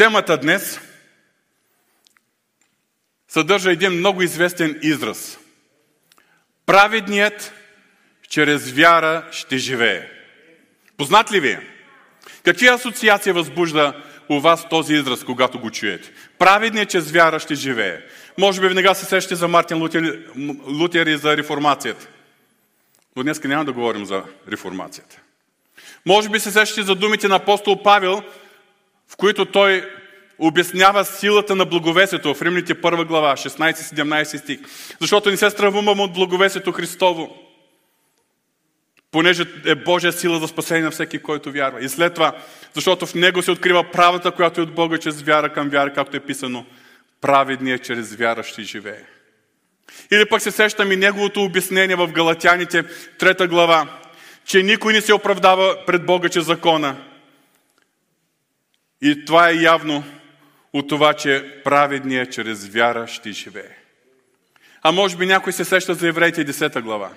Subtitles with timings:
[0.00, 0.80] Темата днес
[3.28, 5.38] съдържа един много известен израз.
[6.66, 7.52] Праведният
[8.28, 10.08] чрез вяра ще живее.
[10.96, 11.66] Познат ли ви е?
[12.44, 16.12] Какви асоциации възбужда у вас този израз, когато го чуете?
[16.38, 18.00] Праведният чрез вяра ще живее.
[18.38, 20.26] Може би веднага се сещате за Мартин Лутер,
[20.66, 22.08] Лутер и за реформацията.
[23.16, 25.20] Но днес няма да говорим за реформацията.
[26.06, 28.22] Може би се сещате за думите на апостол Павел,
[29.12, 29.90] в които той
[30.38, 34.60] обяснява силата на благовесието в Римните 1 глава, 16-17 стих.
[35.00, 37.36] Защото не се стравувам от благовесието Христово,
[39.10, 41.84] понеже е Божия сила за спасение на всеки, който вярва.
[41.84, 42.32] И след това,
[42.74, 46.16] защото в Него се открива правата, която е от Бога чрез вяра към вяра, както
[46.16, 46.66] е писано,
[47.20, 49.04] праведният чрез вяра ще живее.
[50.12, 52.84] Или пък се сещам и неговото обяснение в Галатяните,
[53.18, 53.88] трета глава,
[54.44, 56.96] че никой не се оправдава пред Бога че закона.
[59.02, 60.04] И това е явно
[60.72, 63.76] от това, че праведният чрез вяра ще живее.
[64.82, 67.10] А може би някой се сеща за евреите 10 глава,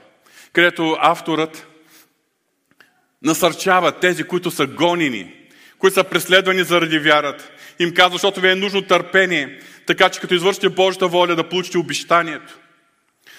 [0.54, 1.68] където авторът
[3.22, 5.34] насърчава тези, които са гонени,
[5.78, 7.50] които са преследвани заради вярата.
[7.80, 11.78] Им казва, защото ви е нужно търпение, така че като извършите Божията воля да получите
[11.78, 12.60] обещанието.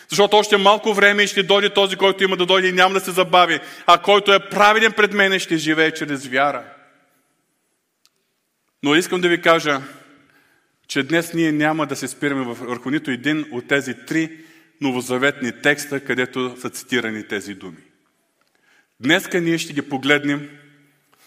[0.08, 3.00] Защото още малко време и ще дойде този, който има да дойде и няма да
[3.00, 6.64] се забави, а който е праведен пред мене, ще живее чрез вяра.
[8.84, 9.82] Но искам да ви кажа,
[10.88, 14.38] че днес ние няма да се спираме върху нито един от тези три
[14.80, 17.76] новозаветни текста, където са цитирани тези думи.
[19.00, 20.50] Днеска ние ще ги погледнем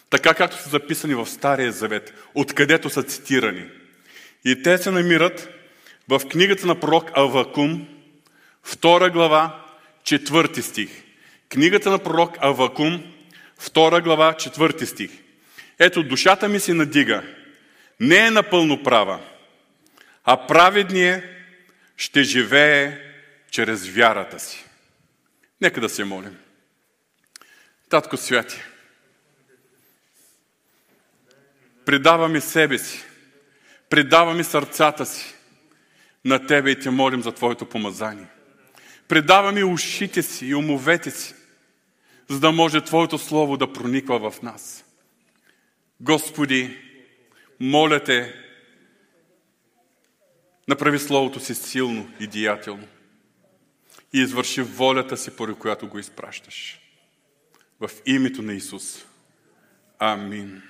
[0.09, 3.65] така, както са записани в Стария Завет, откъдето са цитирани.
[4.45, 5.49] И те се намират
[6.09, 7.87] в книгата на пророк Авакум,
[8.63, 9.65] втора глава,
[10.03, 10.89] четвърти стих.
[11.49, 13.03] Книгата на пророк Авакум,
[13.59, 15.11] втора глава, четвърти стих.
[15.79, 17.23] Ето, душата ми се надига.
[17.99, 19.19] Не е напълно права,
[20.23, 21.23] а праведният
[21.97, 22.99] ще живее
[23.51, 24.65] чрез вярата си.
[25.61, 26.37] Нека да се молим.
[27.89, 28.61] Татко Святи,
[31.85, 33.03] предаваме себе си,
[33.89, 35.33] предаваме сърцата си
[36.25, 38.27] на Тебе и Те молим за Твоето помазание.
[39.07, 41.33] Предаваме ушите си и умовете си,
[42.29, 44.85] за да може Твоето Слово да прониква в нас.
[45.99, 46.86] Господи,
[47.59, 48.35] моля Те,
[50.67, 52.87] направи Словото си силно и деятелно
[54.13, 56.79] и извърши волята си, поради която го изпращаш.
[57.79, 59.05] В името на Исус.
[59.99, 60.61] Амин.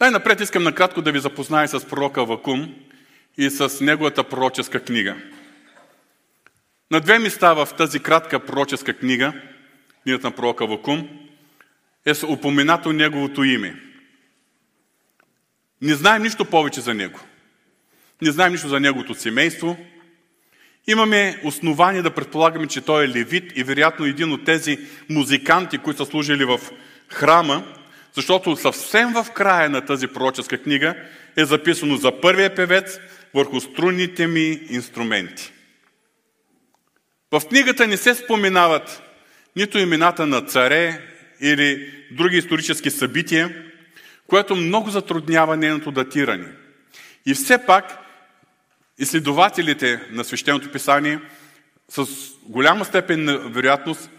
[0.00, 2.74] Най-напред искам накратко да ви запозная с пророка Вакум
[3.36, 5.16] и с неговата пророческа книга.
[6.90, 9.32] На две места в тази кратка пророческа книга,
[10.02, 11.29] книгата на пророка Вакум,
[12.06, 13.82] е упоменато неговото име.
[15.82, 17.20] Не знаем нищо повече за него.
[18.22, 19.78] Не знаем нищо за неговото семейство.
[20.86, 24.78] Имаме основание да предполагаме, че той е левит и вероятно един от тези
[25.10, 26.60] музиканти, които са служили в
[27.08, 27.74] храма,
[28.12, 30.94] защото съвсем в края на тази пророческа книга
[31.36, 33.00] е записано за първия певец
[33.34, 35.52] върху струнните ми инструменти.
[37.32, 39.02] В книгата не се споменават
[39.56, 41.09] нито имената на царе
[41.40, 43.54] или други исторически събития,
[44.26, 46.48] което много затруднява нейното датиране.
[47.26, 47.98] И все пак
[48.98, 51.20] изследователите на свещеното писание
[51.88, 52.06] с
[52.42, 54.10] голяма степен на вероятност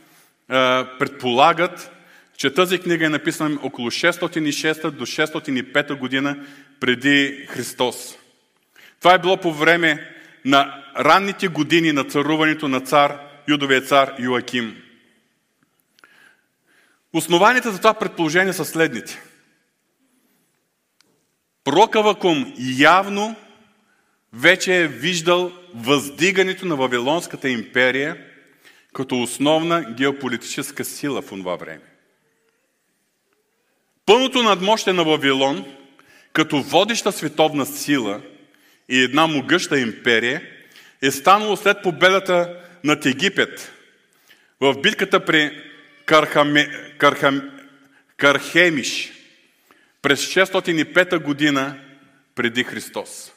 [0.99, 1.91] предполагат,
[2.37, 6.37] че тази книга е написана около 606 до 605 година
[6.79, 8.17] преди Христос.
[8.99, 10.15] Това е било по време
[10.45, 14.75] на ранните години на царуването на цар, юдовия цар Йоаким.
[17.13, 19.21] Основанията за това предположение са следните.
[21.63, 23.35] Пророк Авакум явно
[24.33, 28.17] вече е виждал въздигането на Вавилонската империя
[28.93, 31.81] като основна геополитическа сила в това време.
[34.05, 35.65] Пълното надмощие на Вавилон,
[36.33, 38.21] като водеща световна сила
[38.89, 40.41] и една могъща империя,
[41.01, 43.71] е станало след победата над Египет
[44.59, 45.70] в битката при
[46.11, 47.51] Кархаме, Кархам,
[48.17, 49.11] Кархемиш.
[50.01, 51.79] През 605 година
[52.35, 53.31] преди Христос.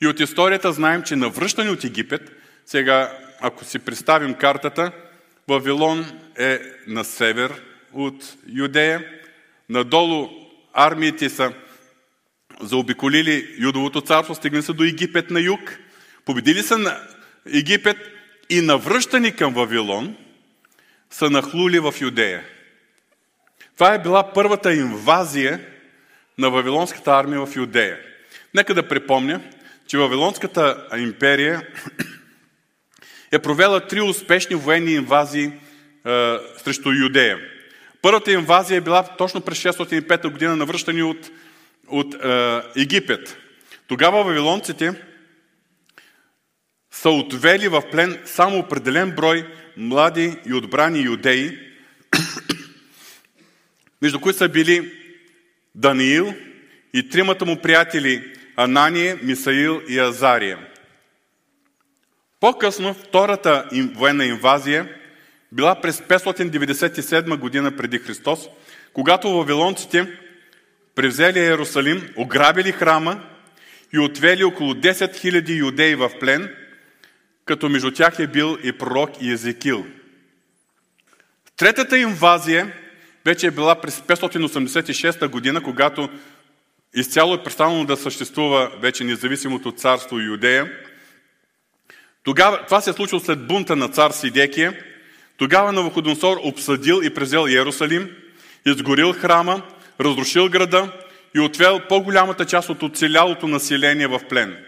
[0.00, 2.32] И от историята знаем, че на връщане от Египет,
[2.66, 4.92] сега ако си представим картата,
[5.48, 7.62] Вавилон е на север
[7.92, 9.04] от Юдея,
[9.68, 10.28] Надолу
[10.72, 11.52] армиите са
[12.60, 15.78] заобиколили Юдовото царство, стигнали са до Египет на юг,
[16.24, 17.00] победили са на
[17.52, 17.96] Египет
[18.50, 20.16] и навръщани към Вавилон
[21.14, 22.44] са нахлули в Юдея.
[23.74, 25.60] Това е била първата инвазия
[26.38, 27.98] на Вавилонската армия в Юдея.
[28.54, 29.40] Нека да припомня,
[29.86, 31.68] че Вавилонската империя
[33.32, 35.52] е провела три успешни военни инвазии е,
[36.64, 37.38] срещу Юдея.
[38.02, 41.30] Първата инвазия е била точно през 605 година, навръщани от,
[41.88, 43.36] от е, Египет.
[43.86, 44.94] Тогава вавилонците
[47.04, 49.46] са отвели в плен само определен брой
[49.76, 51.58] млади и отбрани юдеи,
[54.02, 54.92] между които са били
[55.74, 56.34] Даниил
[56.94, 60.58] и тримата му приятели Анания, Мисаил и Азария.
[62.40, 64.88] По-късно, втората военна инвазия
[65.52, 68.48] била през 597 година преди Христос,
[68.92, 70.06] когато вавилонците
[70.94, 73.22] превзели Иерусалим, ограбили храма
[73.92, 76.54] и отвели около 10 000 юдеи в плен,
[77.44, 79.86] като между тях е бил и пророк и Езекил.
[81.56, 82.72] Третата инвазия
[83.24, 86.08] вече е била през 586 година, когато
[86.94, 90.72] изцяло е престанало да съществува вече независимото царство Юдея.
[92.22, 94.78] Тогава, това се е случило след бунта на цар Сидекия.
[95.36, 98.10] Тогава Навуходоносор обсъдил и презел Иерусалим,
[98.66, 99.62] изгорил храма,
[100.00, 100.92] разрушил града
[101.34, 104.64] и отвел по-голямата част от оцелялото население в плен.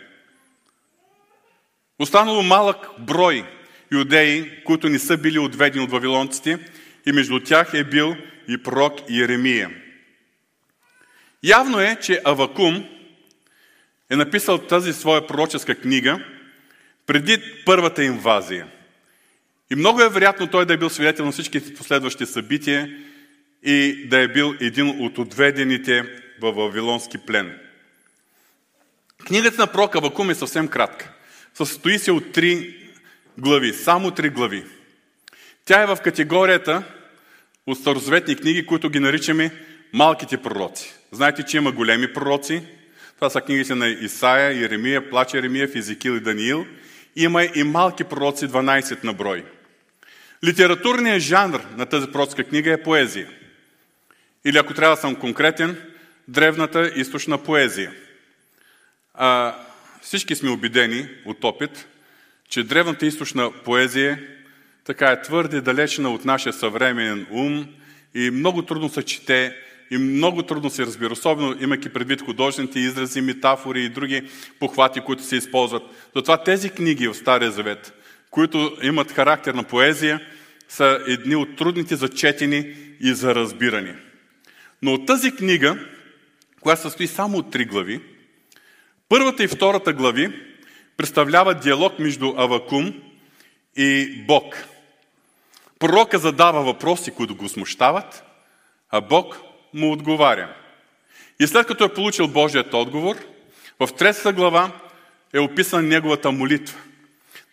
[1.98, 3.44] Останало малък брой
[3.92, 6.58] юдеи, които не са били отведени от вавилонците,
[7.06, 8.16] и между тях е бил
[8.48, 9.70] и пророк Иеремия.
[11.42, 12.84] Явно е, че Авакум
[14.10, 16.24] е написал тази своя пророческа книга
[17.06, 18.66] преди първата инвазия.
[19.70, 22.98] И много е вероятно той да е бил свидетел на всички последващи събития
[23.62, 26.02] и да е бил един от отведените
[26.40, 27.58] в Вавилонски плен.
[29.26, 31.15] Книгата на пророка Авакум е съвсем кратка.
[31.56, 32.76] Състои се от три
[33.38, 34.64] глави, само три глави.
[35.64, 36.82] Тя е в категорията
[37.66, 39.50] от старозаветни книги, които ги наричаме
[39.92, 40.94] малките пророци.
[41.12, 42.62] Знаете, че има големи пророци.
[43.14, 46.66] Това са книгите на Исаия, Еремия, Плач Еремия, Физикил и Даниил.
[47.16, 49.44] Има и малки пророци, 12 на брой.
[50.44, 53.28] Литературният жанр на тази пророцка книга е поезия.
[54.44, 55.82] Или ако трябва да съм конкретен,
[56.28, 57.92] древната източна поезия.
[60.06, 61.88] Всички сме убедени от опит,
[62.48, 64.18] че древната източна поезия
[64.84, 67.66] така е твърде далечна от нашия съвременен ум
[68.14, 69.56] и много трудно се чете
[69.90, 74.22] и много трудно се разбира, особено имайки предвид художествените изрази, метафори и други
[74.60, 75.82] похвати, които се използват.
[76.16, 77.92] Затова тези книги в Стария Завет,
[78.30, 80.20] които имат характер на поезия,
[80.68, 83.96] са едни от трудните за четени и за разбиране.
[84.82, 85.78] Но от тази книга,
[86.60, 88.00] която състои само от три глави,
[89.08, 90.42] първата и втората глави
[90.96, 92.94] представляват диалог между Авакум
[93.76, 94.64] и Бог.
[95.78, 98.24] Пророка задава въпроси, които го смущават,
[98.90, 99.40] а Бог
[99.74, 100.54] му отговаря.
[101.40, 103.16] И след като е получил Божият отговор,
[103.80, 104.70] в третата глава
[105.32, 106.78] е описана неговата молитва.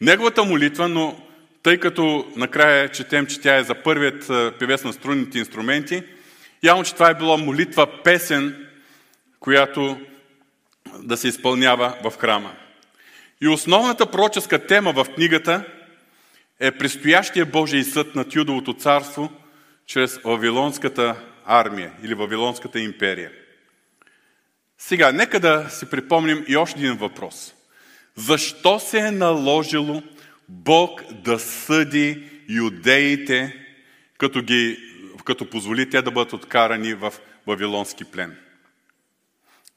[0.01, 1.19] Неговата молитва, но
[1.63, 4.27] тъй като накрая четем, че тя е за първият
[4.59, 6.03] певец на струнните инструменти,
[6.63, 8.67] явно, че това е било молитва, песен,
[9.39, 9.99] която
[10.99, 12.55] да се изпълнява в храма.
[13.41, 15.65] И основната пророческа тема в книгата
[16.59, 19.31] е предстоящия Божий съд над Юдовото царство
[19.85, 21.15] чрез Вавилонската
[21.45, 23.31] армия или Вавилонската империя.
[24.77, 27.53] Сега, нека да си припомним и още един въпрос.
[28.15, 30.03] Защо се е наложило
[30.49, 33.65] Бог да съди юдеите,
[34.17, 34.77] като, ги,
[35.25, 37.13] като позволи те да бъдат откарани в
[37.47, 38.37] Вавилонски плен?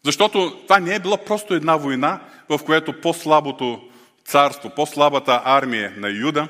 [0.06, 3.88] Защото това не е било просто една война, в която по-слабото
[4.24, 6.48] царство, по-слабата армия на Юда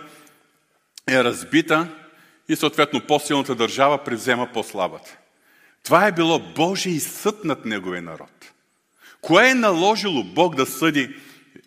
[1.08, 1.88] е разбита
[2.48, 5.16] и съответно по-силната държава превзема по-слабата.
[5.84, 8.52] Това е било Божий съд над неговия народ.
[9.20, 11.14] Кое е наложило Бог да съди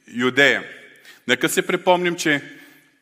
[0.07, 0.63] Юдея?
[1.27, 2.43] Нека се припомним, че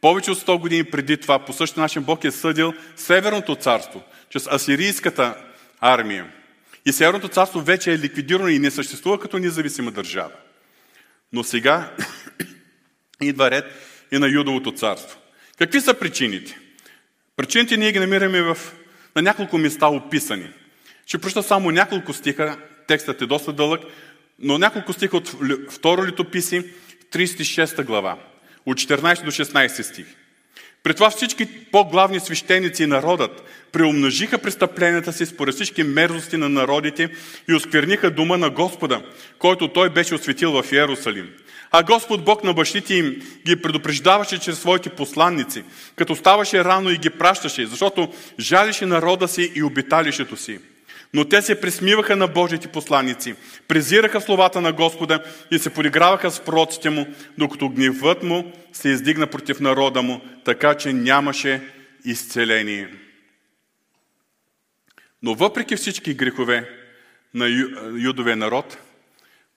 [0.01, 4.47] повече от 100 години преди това по същия начин Бог е съдил Северното царство, чрез
[4.47, 5.35] асирийската
[5.81, 6.25] армия.
[6.87, 10.31] И Северното царство вече е ликвидирано и не съществува като независима държава.
[11.33, 11.95] Но сега
[13.21, 13.65] идва ред
[14.11, 15.19] и на Юдовото царство.
[15.57, 16.59] Какви са причините?
[17.35, 18.57] Причините ние ги намираме в,
[19.15, 20.49] на няколко места описани.
[21.05, 23.81] Ще прочета само няколко стиха, текстът е доста дълъг,
[24.39, 25.35] но няколко стиха от
[25.69, 26.73] второ литописи,
[27.11, 28.17] 36 глава,
[28.65, 30.05] от 14 до 16 стих.
[30.83, 37.09] При това всички по-главни свещеници и народът преумножиха престъпленията си според всички мерзости на народите
[37.49, 39.01] и оскверниха дума на Господа,
[39.39, 41.29] който той беше осветил в Иерусалим.
[41.71, 45.63] А Господ Бог на бащите им ги предупреждаваше чрез своите посланници,
[45.95, 50.59] като ставаше рано и ги пращаше, защото жалише народа си и обиталището си.
[51.13, 53.35] Но те се присмиваха на Божите посланици,
[53.67, 59.27] презираха словата на Господа и се подиграваха с пророците му, докато гневът му се издигна
[59.27, 61.61] против народа му, така че нямаше
[62.05, 62.89] изцеление.
[65.23, 66.69] Но въпреки всички грехове
[67.33, 67.47] на
[67.97, 68.77] юдовия народ,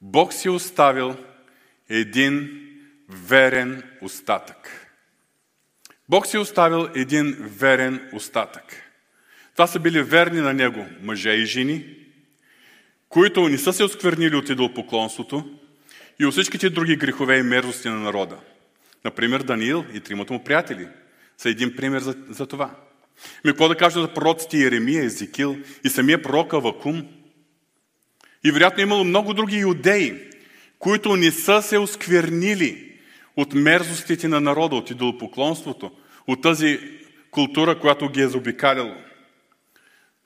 [0.01, 1.17] Бог си оставил
[1.89, 2.67] един
[3.09, 4.87] верен остатък.
[6.09, 8.90] Бог си оставил един верен остатък.
[9.61, 11.85] Това са били верни на Него мъже и жени,
[13.09, 15.45] които не са се осквернили от идолопоклонството
[16.21, 18.37] и от всичките други грехове и мерзости на народа.
[19.05, 20.89] Например, Даниил и тримата му приятели
[21.39, 22.71] са един пример за, за това.
[23.45, 27.07] Ми какво да кажа за пророците Еремия, Езекил и самия пророк Авакум?
[28.45, 30.15] И вероятно е имало много други иудеи,
[30.79, 32.93] които не са се осквернили
[33.37, 35.91] от мерзостите на народа, от идолопоклонството,
[36.27, 36.81] от тази
[37.31, 39.10] култура, която ги е заобикаляла.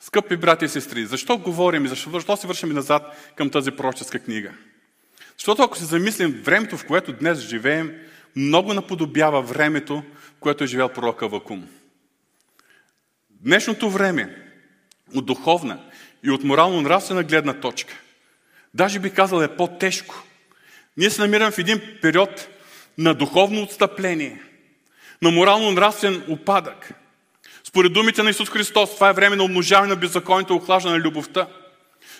[0.04, 4.18] Скъпи брати и сестри, защо говорим и защо, защо се вършим назад към тази пророческа
[4.18, 4.52] книга?
[5.38, 7.92] Защото ако се замислим, времето, в което днес живеем,
[8.36, 10.02] много наподобява времето,
[10.36, 11.68] в което е живял пророка Вакум.
[13.30, 14.52] Днешното време
[15.14, 15.80] от духовна
[16.24, 17.94] и от морално-нравствена гледна точка,
[18.74, 20.22] даже би казал е по-тежко.
[20.96, 22.48] Ние се намираме в един период
[22.98, 24.42] на духовно отстъпление,
[25.22, 26.90] на морално-нравствен упадък–
[27.74, 31.46] според думите на Исус Христос, това е време на умножаване на беззаконието, охлаждане на любовта.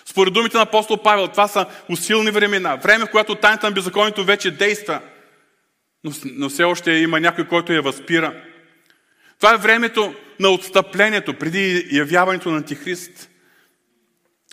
[0.05, 2.75] Според думите на апостол Павел, това са усилни времена.
[2.75, 5.01] Време, в което тайната на беззаконието вече действа,
[6.03, 8.33] но, но все още има някой, който я възпира.
[9.39, 13.29] Това е времето на отстъплението, преди явяването на Антихрист.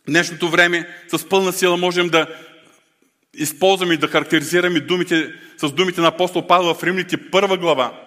[0.09, 2.27] Днешното време с пълна сила можем да
[3.35, 8.03] използваме и да характеризираме думите, с думите на апостол Павел в Римните първа глава.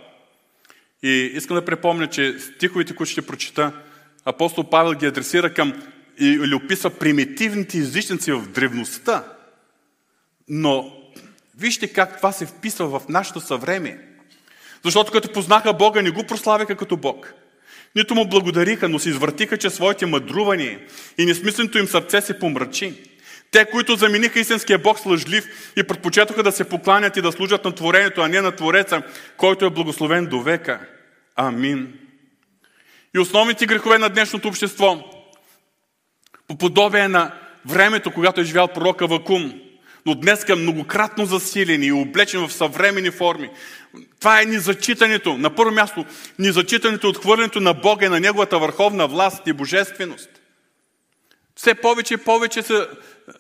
[1.05, 3.71] И искам да припомня, че стиховете, които ще прочита,
[4.25, 5.73] апостол Павел ги адресира към
[6.19, 9.23] или описва примитивните езичници в древността.
[10.49, 10.91] Но
[11.57, 13.97] вижте как това се вписва в нашето съвремие.
[14.83, 17.33] Защото като познаха Бога, не го прославяха като Бог.
[17.95, 20.79] Нито му благодариха, но се извъртиха, че своите мъдрувания
[21.17, 22.93] и несмисленото им сърце се помрачи.
[23.51, 25.45] Те, които замениха истинския Бог с лъжлив
[25.77, 29.01] и предпочетоха да се покланят и да служат на творението, а не на Твореца,
[29.37, 30.79] който е благословен до века.
[31.35, 31.99] Амин.
[33.15, 35.11] И основните грехове на днешното общество,
[36.47, 37.31] по подобие на
[37.65, 39.61] времето, когато е живял пророка Вакум,
[40.05, 43.49] но днес към многократно засилени и облечен в съвремени форми.
[44.19, 45.37] Това е низачитането.
[45.37, 46.05] На първо място,
[46.39, 50.29] низачитането, отхвърлянето на Бога и на Неговата върховна власт и божественост.
[51.55, 52.87] Все повече и повече се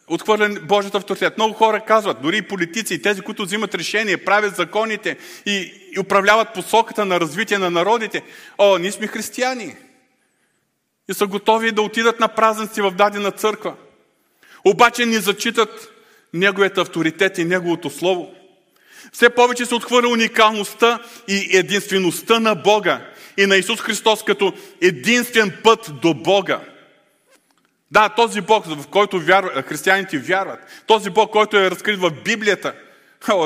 [0.07, 1.37] отхвърля Божията авторитет.
[1.37, 5.99] Много хора казват, дори и политици, и тези, които взимат решение, правят законите и, и
[5.99, 8.23] управляват посоката на развитие на народите.
[8.57, 9.75] О, ние сме християни.
[11.09, 13.75] И са готови да отидат на празници в дадена църква.
[14.65, 15.91] Обаче ни зачитат
[16.33, 18.31] Неговият авторитет и Неговото Слово.
[19.13, 23.01] Все повече се отхвърля уникалността и единствеността на Бога
[23.37, 26.61] и на Исус Христос като единствен път до Бога.
[27.91, 32.73] Да, този Бог, в който вярва, християните вярват, този Бог, който е разкрит в Библията,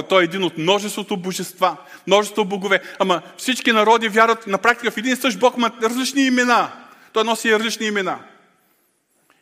[0.10, 1.77] той е един от множеството божества,
[2.08, 2.81] множество богове.
[3.00, 6.72] Ама всички народи вярват на практика в един и същ Бог, има различни имена.
[7.13, 8.19] Той носи различни имена.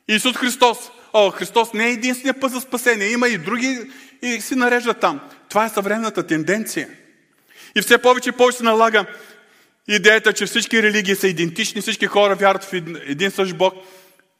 [0.07, 0.77] Исус Христос.
[1.13, 3.07] О, Христос не е единствения път за спасение.
[3.07, 3.79] Има и други
[4.21, 5.19] и си нарежда там.
[5.49, 6.89] Това е съвременната тенденция.
[7.75, 9.05] И все повече и повече се налага
[9.87, 12.73] идеята, че всички религии са идентични, всички хора вярват в
[13.07, 13.73] един същ Бог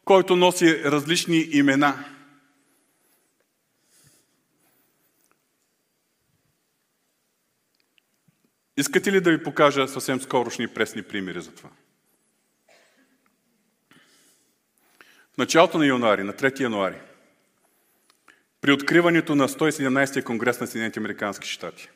[0.07, 2.05] който носи различни имена.
[8.77, 11.69] Искате ли да ви покажа съвсем скорошни пресни примери за това?
[15.33, 17.01] В началото на януари, на 3 януари,
[18.61, 21.89] при откриването на 117-я конгрес на Съединените Американски щати,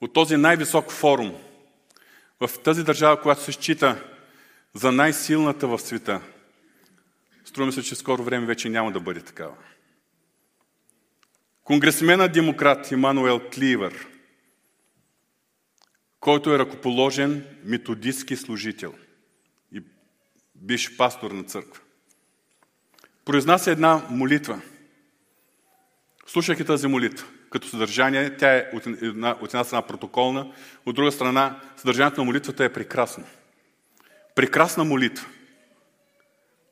[0.00, 1.42] от този най-висок форум,
[2.40, 4.04] в тази държава, която се счита
[4.74, 6.20] за най-силната в света,
[7.58, 9.54] Струва се, че скоро време вече няма да бъде такава.
[11.64, 14.06] Конгресмена демократ Имануел Кливър,
[16.20, 18.94] който е ръкоположен методистски служител
[19.72, 19.82] и
[20.54, 21.82] биш пастор на църква,
[23.24, 24.60] произнася една молитва.
[26.26, 30.52] Слушайки тази молитва, като съдържание, тя е от една, от една страна протоколна,
[30.86, 33.24] от друга страна съдържанието на молитвата е прекрасно.
[34.34, 35.28] Прекрасна молитва.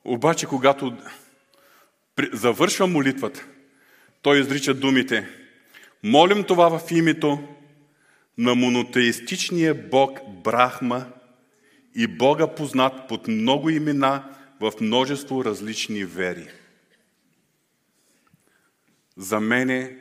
[0.07, 0.97] Обаче, когато
[2.33, 3.45] завършва молитвата,
[4.21, 5.29] той изрича думите
[6.03, 7.55] Молим това в името
[8.37, 11.05] на монотеистичния бог Брахма
[11.95, 16.47] и Бога познат под много имена в множество различни вери.
[19.17, 19.97] За мене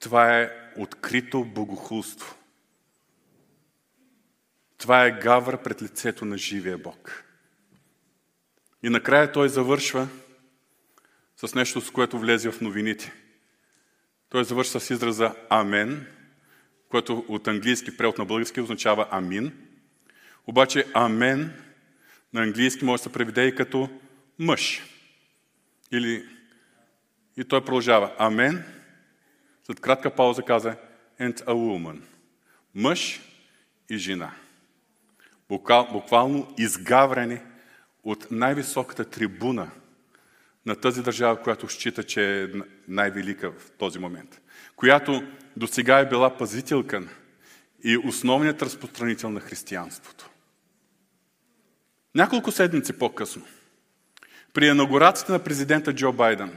[0.00, 2.34] това е открито богохулство.
[4.78, 7.24] Това е гавра пред лицето на живия Бог.
[8.82, 10.08] И накрая той завършва
[11.36, 13.12] с нещо, с което влезе в новините.
[14.28, 16.06] Той завършва с израза Амен,
[16.88, 19.52] което от английски превод на български означава Амин.
[20.46, 21.52] Обаче Амен
[22.32, 23.90] на английски може да се преведе и като
[24.38, 24.82] мъж.
[25.92, 26.28] Или...
[27.36, 28.12] И той продължава.
[28.18, 28.64] Амен.
[29.66, 30.76] След кратка пауза каза
[31.20, 32.00] and a woman.
[32.74, 33.20] Мъж
[33.90, 34.32] и жена.
[35.48, 37.40] Буквално изгаврени
[38.04, 39.70] от най-високата трибуна
[40.66, 42.48] на тази държава, която счита, че е
[42.88, 44.40] най-велика в този момент.
[44.76, 45.22] Която
[45.56, 47.02] до сега е била пазителка
[47.84, 50.30] и основният разпространител на християнството.
[52.14, 53.46] Няколко седмици по-късно,
[54.52, 56.56] при инаугурацията на президента Джо Байден,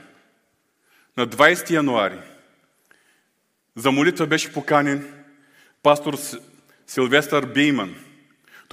[1.17, 2.19] на 20 януари,
[3.75, 5.23] за молитва беше поканен
[5.83, 6.17] пастор
[6.88, 7.95] Силвестър Бейман.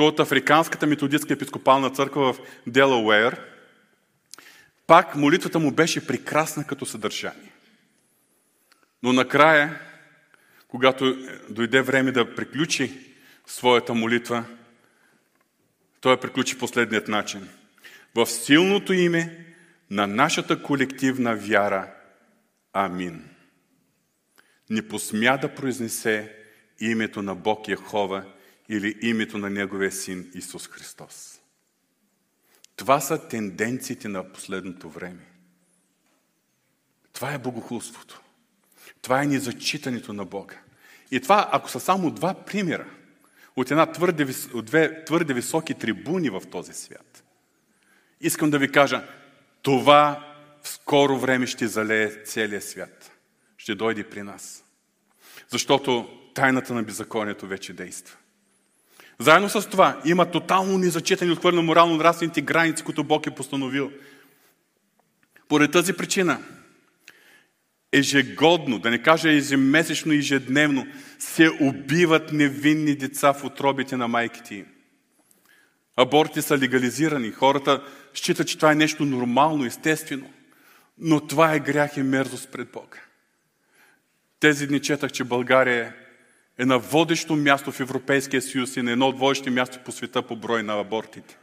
[0.01, 3.41] Той от Африканската методистска епископална църква в Делауер.
[4.87, 7.53] Пак молитвата му беше прекрасна като съдържание.
[9.03, 9.81] Но накрая,
[10.69, 11.17] когато
[11.51, 12.93] дойде време да приключи
[13.47, 14.45] своята молитва,
[16.01, 17.49] той приключи последният начин.
[18.15, 19.47] В силното име
[19.91, 21.93] на нашата колективна вяра.
[22.73, 23.25] Амин.
[24.71, 26.37] Не посмя да произнесе
[26.81, 28.25] името на Бог Яхова
[28.71, 31.41] или името на Неговия син Исус Христос.
[32.77, 35.27] Това са тенденциите на последното време.
[37.13, 38.21] Това е богохулството.
[39.03, 40.59] Това е незачитането на Бога.
[41.11, 42.87] И това, ако са само два примера
[43.57, 47.25] от, една твърде, от две твърде високи трибуни в този свят,
[48.21, 49.09] искам да ви кажа,
[49.63, 53.13] това в скоро време ще залее целия свят.
[53.57, 54.65] Ще дойде при нас.
[55.49, 58.17] Защото тайната на беззаконието вече действа.
[59.21, 63.93] Заедно с това има тотално незачитане от хвърля морално-нравствените граници, които Бог е постановил.
[65.49, 66.43] Поради тази причина,
[67.93, 70.87] ежегодно, да не кажа ежемесечно, ежедневно,
[71.19, 74.67] се убиват невинни деца в отробите на майките им.
[75.97, 77.31] Аборти са легализирани.
[77.31, 77.83] Хората
[78.15, 80.31] считат, че това е нещо нормално, естествено.
[80.99, 82.99] Но това е грях и мерзост пред Бога.
[84.41, 85.95] Тези дни четах, че България
[86.61, 90.23] е на водещо място в Европейския съюз и на едно от водещи място по света
[90.23, 91.37] по брой на абортите.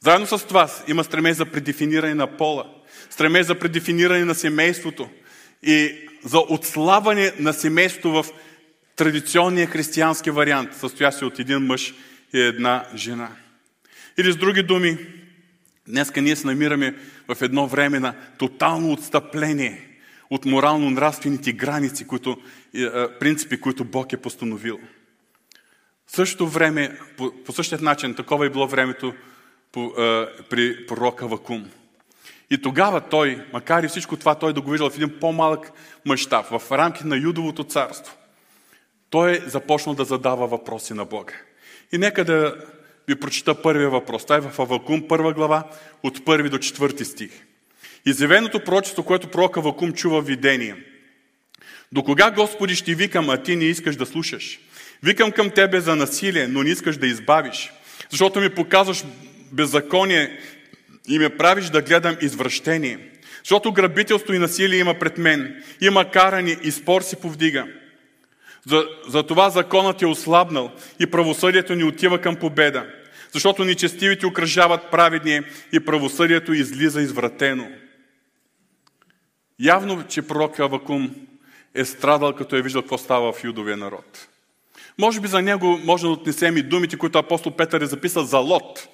[0.00, 2.64] Заедно с това има стремеж за предефиниране на пола,
[3.10, 5.10] стремеж за предефиниране на семейството
[5.62, 8.26] и за отслабване на семейството в
[8.96, 11.94] традиционния християнски вариант, състоящ се от един мъж
[12.34, 13.28] и една жена.
[14.18, 14.98] Или с други думи,
[15.88, 16.94] днеска ние се намираме
[17.28, 19.91] в едно време на тотално отстъпление
[20.32, 22.36] от морално-нравствените граници, които,
[23.20, 24.78] принципи, които Бог е постановил.
[26.06, 29.14] В същото време, по, по същия начин, такова е било времето
[29.72, 29.92] по,
[30.50, 31.70] при пророка Вакум.
[32.50, 35.72] И тогава той, макар и всичко това, той да го в един по-малък
[36.06, 38.16] мащаб, в рамките на Юдовото царство,
[39.10, 41.34] той е започнал да задава въпроси на Бога.
[41.92, 42.56] И нека да
[43.08, 44.26] ви прочита първия въпрос.
[44.26, 45.64] Той е в Авакум, първа глава,
[46.02, 47.46] от първи до четвърти стих.
[48.06, 50.76] Изявеното пророчество, което пророка Вакум чува видение.
[51.92, 54.60] До кога, Господи, ще викам, а ти не искаш да слушаш?
[55.02, 57.72] Викам към Тебе за насилие, но не искаш да избавиш.
[58.10, 59.04] Защото ми показваш
[59.52, 60.38] беззаконие
[61.08, 62.98] и ме правиш да гледам извращение.
[63.44, 65.62] Защото грабителство и насилие има пред мен.
[65.80, 67.66] Има карани и спор си повдига.
[68.66, 72.86] За, за законът е ослабнал и правосъдието ни отива към победа.
[73.32, 77.68] Защото нечестивите окръжават праведния и правосъдието излиза извратено.
[79.58, 81.14] Явно, че пророк Авакум
[81.74, 84.28] е страдал, като е виждал какво става в юдовия народ.
[84.98, 88.38] Може би за него може да отнесем и думите, които апостол Петър е записал за
[88.38, 88.88] Лот,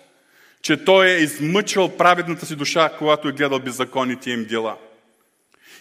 [0.62, 4.76] че той е измъчвал праведната си душа, когато е гледал беззаконните им дела.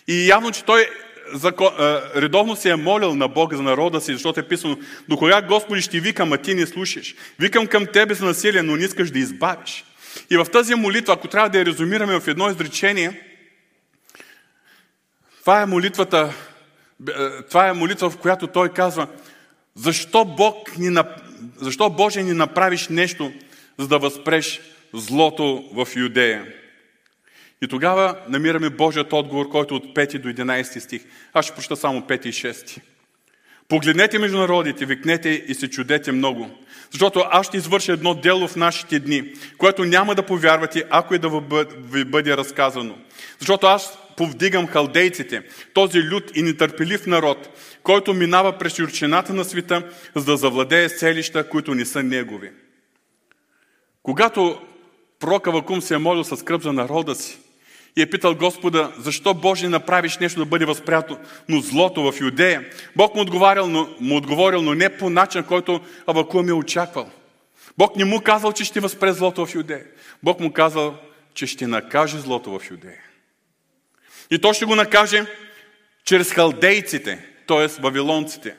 [0.08, 0.90] И явно, че той
[1.34, 1.70] закон,
[2.16, 4.78] редовно се е молил на Бога за народа си, защото е писано,
[5.10, 7.16] до кога Господи ще викам, а ти не слушаш.
[7.40, 9.86] Викам към Тебе за насилие, но не искаш да избавиш.
[10.30, 13.27] И в тази молитва, ако трябва да я резюмираме в едно изречение,
[15.48, 16.34] това е молитвата,
[17.10, 19.08] е, това е молитва, в която той казва,
[19.76, 20.98] защо, Бог ни,
[21.56, 23.32] защо Боже ни направиш нещо,
[23.78, 24.62] за да възпреш
[24.94, 26.46] злото в Юдея?
[27.62, 31.02] И тогава намираме Божият отговор, който от 5 до 11 стих.
[31.34, 32.82] Аз ще прочета само 5 и 6.
[33.68, 36.50] Погледнете между народите, викнете и се чудете много.
[36.92, 41.20] Защото аз ще извърша едно дело в нашите дни, което няма да повярвате, ако и
[41.20, 41.30] да
[41.92, 42.96] ви бъде разказано.
[43.40, 47.50] Защото аз повдигам халдейците, този люд и нетърпелив народ,
[47.84, 49.84] който минава през юрчината на света,
[50.16, 52.52] за да завладее селища, които не са негови.
[54.04, 54.62] Когато
[55.20, 57.40] пророка Вакум се е молил с скръп за народа си
[57.98, 61.18] и е питал Господа, защо Боже направиш нещо да бъде възпрято,
[61.50, 65.82] но злото в Юдея, Бог му отговорил, но, му отговорил, но не по начин, който
[66.08, 67.10] Авакум е очаквал.
[67.78, 69.84] Бог не му казал, че ще възпре злото в Юдея.
[70.24, 70.96] Бог му казал,
[71.34, 73.07] че ще накаже злото в Юдея.
[74.32, 75.26] И то ще го накаже
[76.06, 77.82] чрез халдейците, т.е.
[77.82, 78.56] вавилонците.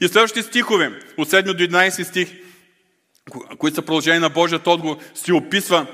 [0.00, 2.28] И следващите стихове, от 7 до 11 стих,
[3.58, 5.86] които са продължение на Божият отговор, си описва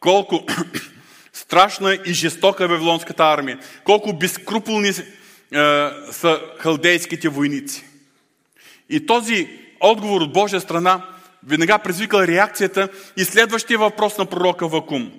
[0.00, 0.46] колко
[1.32, 4.94] страшна и жестока е Вавилонската армия, колко безкруполни е,
[6.12, 7.84] са халдейските войници.
[8.88, 9.48] И този
[9.80, 11.06] отговор от Божия страна
[11.46, 15.12] веднага предизвика реакцията и следващия въпрос на пророка Вакум.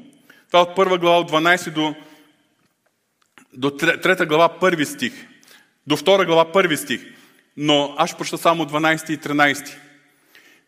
[0.48, 1.96] Това от първа глава от 12 до
[3.54, 5.14] до трета глава, първи стих.
[5.88, 7.02] До втора глава, първи стих.
[7.58, 9.76] Но аз ще прочета само 12 и 13.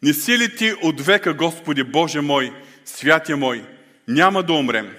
[0.02, 2.54] Не си ли ти от века, Господи Боже мой,
[2.86, 3.64] святия мой,
[4.08, 4.94] няма да умрем.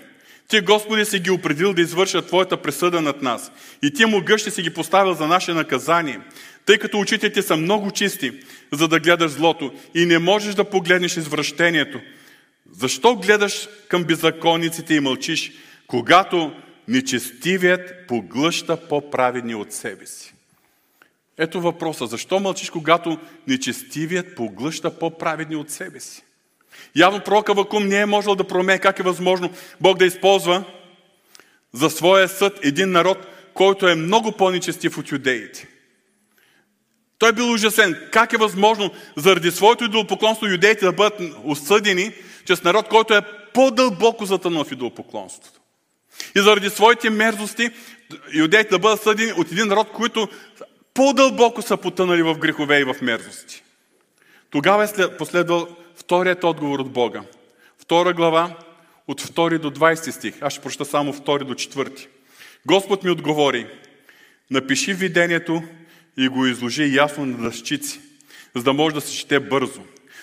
[0.49, 3.53] Ти, Господи, си ги определил да извършат Твоята присъда над нас.
[3.83, 6.21] И Ти могъщи си ги поставил за наше наказание,
[6.67, 8.33] тъй като очите ти са много чисти,
[8.73, 12.01] за да гледаш злото и не можеш да погледнеш извращението.
[12.71, 15.53] Защо гледаш към беззаконниците и мълчиш,
[15.87, 16.53] когато
[16.89, 20.35] нечестивият поглъща по-праведни от себе си.
[21.39, 22.07] Ето въпроса.
[22.07, 26.23] Защо мълчиш, когато нечестивият поглъща по-праведни от себе си?
[26.97, 30.65] Явно пророка Вакум не е можел да промее как е възможно Бог да използва
[31.73, 33.19] за своя съд един народ,
[33.55, 35.69] който е много по-нечестив от юдеите.
[37.19, 38.09] Той е бил ужасен.
[38.13, 42.13] Как е възможно заради своето идолопоклонство юдеите да бъдат осъдени
[42.45, 43.23] чрез народ, който е
[43.55, 45.54] по-дълбоко затънал в идолопоклонството?
[46.37, 47.71] И заради своите мерзости,
[48.33, 50.29] иудеите да бъдат съдени от един народ, които
[50.95, 53.63] по-дълбоко са потънали в грехове и в мерзости.
[54.51, 57.23] Тогава е последвал вторият отговор от Бога.
[57.79, 58.57] Втора глава,
[59.09, 60.35] от 2 до 20 стих.
[60.41, 62.07] Аз ще прочета само 2 до 4.
[62.67, 63.67] Господ ми отговори,
[64.51, 65.63] напиши видението
[66.17, 68.01] и го изложи ясно на дъщици,
[68.57, 69.83] за да може да се чете бързо.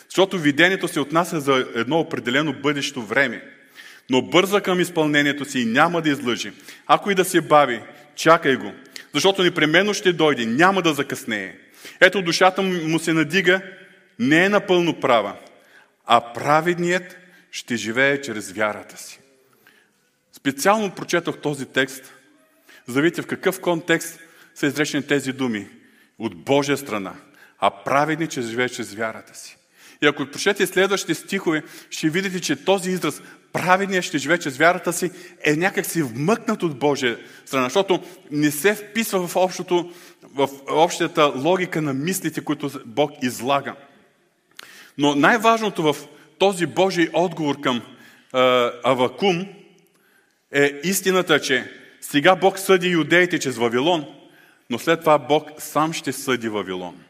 [0.10, 3.44] Защото видението се отнася за едно определено бъдещо време–
[4.12, 6.52] но бърза към изпълнението си и няма да излъжи.
[6.88, 7.82] Ако и да се бави,
[8.16, 8.74] чакай го,
[9.14, 11.56] защото непременно ще дойде, няма да закъснее.
[12.02, 13.62] Ето душата му се надига,
[14.20, 15.36] не е напълно права,
[16.06, 17.18] а праведният
[17.52, 19.20] ще живее чрез вярата си.
[20.34, 22.14] Специално прочетох този текст,
[22.88, 24.20] за да видите в какъв контекст
[24.56, 25.68] са изречени тези думи
[26.20, 27.14] от Божия страна.
[27.60, 29.58] А праведният ще живее чрез вярата си.
[30.04, 33.22] И ако прочете следващите стихове, ще видите, че този израз
[33.54, 35.12] праведният ще живее чрез вярата си
[35.46, 39.92] е някак си вмъкнат от Божия страна, защото не се вписва в, общото,
[40.36, 43.76] в общата логика на мислите, които Бог излага.
[44.98, 45.96] Но най-важното в
[46.38, 47.82] този Божий отговор към е,
[48.84, 49.48] Авакум
[50.52, 54.06] е истината, че сега Бог съди юдеите чрез Вавилон,
[54.70, 57.04] но след това Бог сам ще съди Вавилон.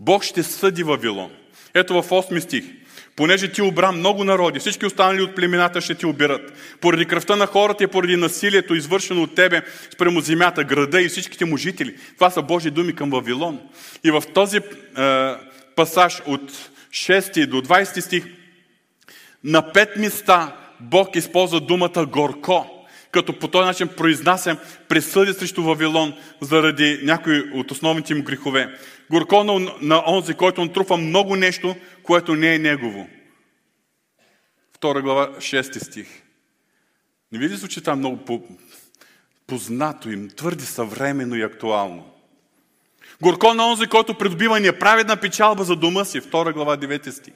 [0.00, 1.30] Бог ще съди Вавилон.
[1.74, 2.64] Ето в 8 стих.
[3.20, 6.52] Понеже ти обра много народи, всички останали от племената ще ти обират.
[6.80, 9.62] Поради кръвта на хората и поради насилието, извършено от тебе
[9.94, 11.96] спрямо земята, града и всичките му жители.
[12.14, 13.60] Това са Божи думи към Вавилон.
[14.04, 14.62] И в този е,
[15.76, 18.24] пасаж от 6 до 20 стих,
[19.44, 22.80] на пет места Бог използва думата горко
[23.12, 24.56] като по този начин произнася
[24.88, 28.78] присъди срещу Вавилон заради някои от основните им грехове.
[29.10, 29.44] Горко
[29.80, 33.08] на, онзи, който натрупва много нещо, което не е негово.
[34.74, 36.22] Втора глава, 6 стих.
[37.32, 38.42] Не ви ли звучи това много по,
[39.46, 42.10] познато им, твърди съвременно и актуално?
[43.22, 46.20] Горко на онзи, който придобива неправедна печалба за дома си.
[46.20, 47.34] Втора глава, 9 стих.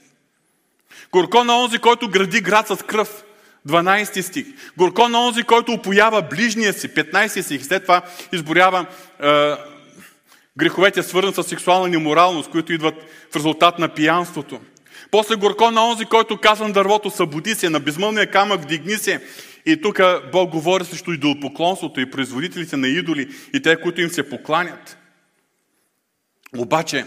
[1.12, 3.24] Горко на онзи, който гради град с кръв.
[3.68, 4.46] 12 стих.
[4.76, 6.88] Горко на онзи, който опоява ближния си.
[6.88, 7.64] 15 стих.
[7.64, 8.86] След това изборява
[9.22, 9.54] е,
[10.58, 12.94] греховете, свързани с сексуална неморалност, които идват
[13.32, 14.60] в резултат на пиянството.
[15.10, 19.24] После горко на онзи, който казва на дървото, събуди се, на безмълния камък вдигни се.
[19.66, 20.00] И тук
[20.32, 24.98] Бог говори срещу идолопоклонството и производителите на идоли и те, които им се покланят.
[26.56, 27.04] Обаче,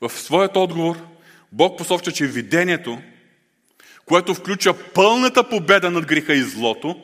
[0.00, 0.96] в своят отговор,
[1.52, 2.98] Бог посочва, че видението,
[4.06, 7.02] което включва пълната победа над греха и злото,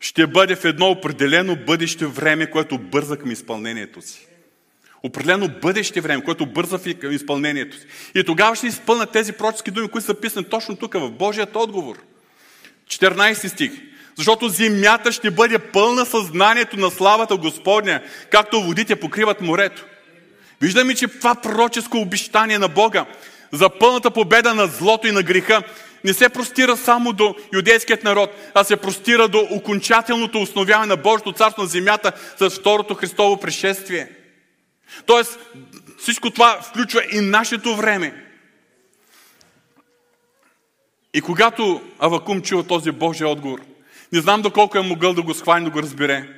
[0.00, 4.29] ще бъде в едно определено бъдеще време, което бърза към изпълнението си.
[5.02, 7.86] Определено бъдеще време, което бърза към изпълнението си.
[8.14, 11.96] И тогава ще изпълнят тези пророчески думи, които са записани точно тук, в Божият отговор.
[12.88, 13.72] 14 стих.
[14.16, 19.84] Защото земята ще бъде пълна съзнанието на славата Господня, както водите покриват морето.
[20.60, 23.06] Виждаме, че това пророческо обещание на Бога
[23.52, 25.62] за пълната победа на злото и на греха
[26.04, 31.32] не се простира само до юдейският народ, а се простира до окончателното основяване на Божието
[31.32, 34.08] царство на земята с второто Христово пришествие.
[35.06, 35.38] Тоест,
[35.98, 38.24] всичко това включва и нашето време.
[41.14, 43.60] И когато Авакум чува този Божий отговор,
[44.12, 46.28] не знам доколко е могъл да го схвани, да го разбере,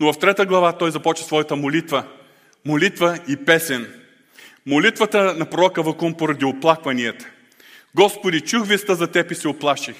[0.00, 2.04] но в трета глава той започва своята молитва.
[2.64, 4.02] Молитва и песен.
[4.66, 7.26] Молитвата на пророка Авакум поради оплакванията.
[7.94, 9.96] Господи, чух веста за теб и се оплаших.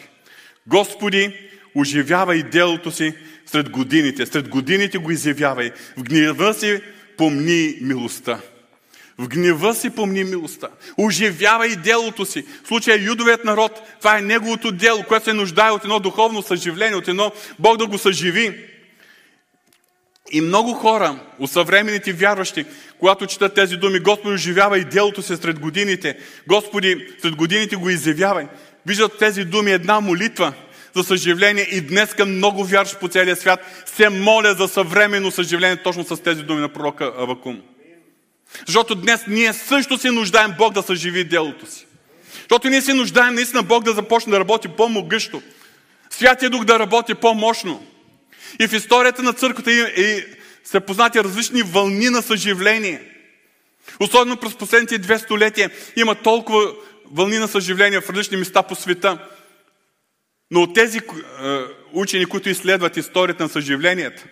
[0.67, 3.15] Господи, оживявай делото си
[3.47, 4.27] сред годините.
[4.27, 5.71] Сред годините го изявявай.
[5.97, 6.81] В гнева си
[7.17, 8.41] помни милостта.
[9.19, 10.69] В гнева си помни милостта.
[10.99, 12.45] Оживявай делото си.
[12.65, 16.97] В случая юдовият народ, това е неговото дело, което се нуждае от едно духовно съживление,
[16.97, 18.65] от едно Бог да го съживи.
[20.33, 22.65] И много хора, от съвременните вярващи,
[22.99, 28.47] когато четат тези думи, Господи, оживявай делото си сред годините, Господи, сред годините го изявявай,
[28.87, 30.53] виждат тези думи една молитва
[30.97, 35.83] за съживление и днес към много вярващи по целия свят се моля за съвременно съживление
[35.83, 37.61] точно с тези думи на пророка Авакум.
[38.67, 41.87] Защото днес ние също се нуждаем Бог да съживи делото си.
[42.39, 45.43] Защото ние се нуждаем наистина Бог да започне да работи по-могъщо.
[46.11, 47.87] Святия Дух да работи по-мощно.
[48.61, 50.25] И в историята на църквата и,
[50.65, 53.03] са познати различни вълни на съживление.
[54.01, 56.73] Особено през последните две столетия има толкова
[57.13, 59.19] вълни на съживление в различни места по света.
[60.51, 61.03] Но тези е,
[61.93, 64.25] учени, които изследват историята на съживленията,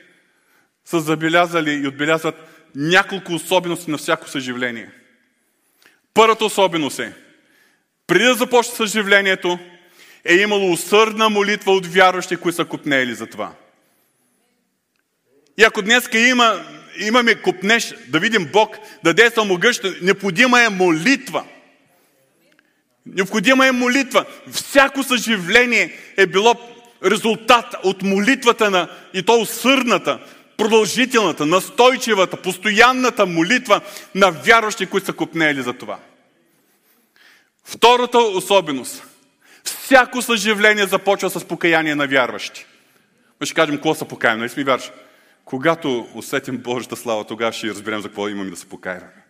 [0.84, 2.34] са забелязали и отбелязват
[2.74, 4.90] няколко особености на всяко съживление.
[6.14, 7.12] Първата особеност е,
[8.06, 9.58] преди да започне съживлението,
[10.24, 13.52] е имало усърдна молитва от вярващи, които са купнели за това.
[15.58, 16.64] И ако днес има,
[16.98, 21.44] имаме купнеш да видим Бог да действа могъщо, необходима е молитва.
[23.06, 24.24] Необходима е молитва.
[24.50, 26.54] Всяко съживление е било
[27.04, 30.18] резултат от молитвата на, и то усърдната,
[30.56, 33.80] продължителната, настойчивата, постоянната молитва
[34.14, 35.98] на вярващи, които са купнели за това.
[37.64, 39.04] Втората особеност.
[39.64, 42.66] Всяко съживление започва с покаяние на вярващи.
[43.40, 44.92] Ма ще кажем, какво са покаяни, нали сме вярващи?
[45.44, 49.24] Когато усетим Божията слава, тогава ще разберем за какво имаме да се покаяваме.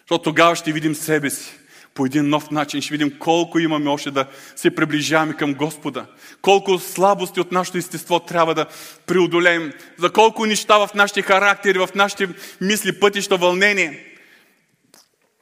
[0.00, 1.54] Защото тогава ще видим себе си
[1.94, 2.82] по един нов начин.
[2.82, 4.26] Ще видим колко имаме още да
[4.56, 6.06] се приближаваме към Господа.
[6.42, 8.66] Колко слабости от нашето естество трябва да
[9.06, 9.72] преодолеем.
[9.98, 12.28] За колко неща в нашите характери, в нашите
[12.60, 14.04] мисли, пътища, вълнение.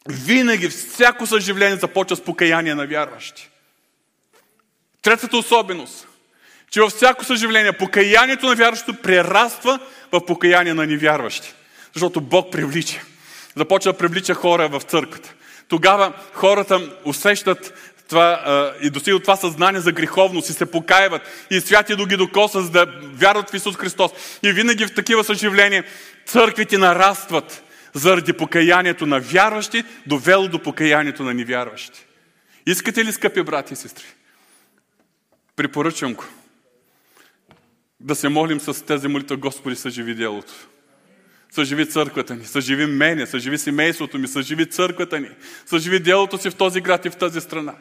[0.08, 3.48] Винаги, всяко съживление започва с покаяние на вярващи.
[5.02, 6.08] Третата особеност,
[6.70, 9.78] че във всяко съживление покаянието на вярващото прераства
[10.12, 11.54] в покаяние на невярващи.
[11.94, 13.02] Защото Бог привлича.
[13.56, 15.34] Започва да привлича хора в църквата
[15.68, 17.74] тогава хората усещат
[18.08, 22.62] това, и достигат това съзнание за греховност и се покаяват и святия да ги докоса,
[22.62, 24.10] за да вярват в Исус Христос.
[24.42, 25.84] И винаги в такива съживления
[26.26, 27.62] църквите нарастват
[27.94, 32.06] заради покаянието на вярващи, довело до покаянието на невярващи.
[32.66, 34.04] Искате ли, скъпи брати и сестри?
[35.56, 36.24] Препоръчвам го.
[38.00, 40.52] Да се молим с тези молитва, Господи, съживи делото
[41.52, 45.28] съживи църквата ни, съживи мене, съживи семейството ми, съживи църквата ни,
[45.66, 47.74] съживи делото си в този град и в тази страна.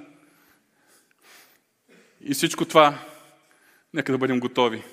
[2.21, 2.99] И всичко това,
[3.93, 4.83] нека да бъдем готови,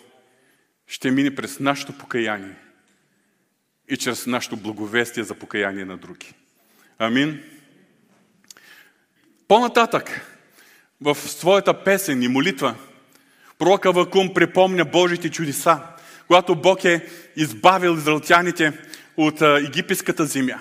[0.86, 2.56] ще мине през нашето покаяние
[3.88, 6.32] и чрез нашето благовестие за покаяние на други.
[6.98, 7.42] Амин.
[9.48, 10.36] По-нататък,
[11.00, 12.74] в своята песен и молитва,
[13.58, 15.82] пророка Вакум припомня Божите чудеса,
[16.28, 18.72] когато Бог е избавил израелтяните
[19.16, 20.58] от египетската земя.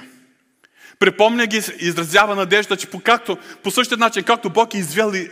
[1.00, 5.30] Припомня ги, изразява надежда, че по, както, по същия начин, както Бог е извел е,